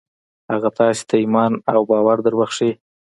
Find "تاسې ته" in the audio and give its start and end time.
0.77-1.15